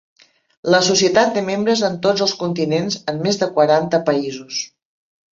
[0.75, 4.63] La Societat té membres en tots els continents, en més de quaranta països.